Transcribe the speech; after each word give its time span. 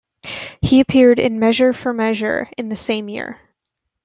He 0.63 0.79
appeared 0.79 1.19
in 1.19 1.37
"Measure 1.39 1.73
for 1.73 1.93
Measure" 1.93 2.49
in 2.57 2.69
the 2.69 2.75
same 2.75 3.07
year. 3.07 3.39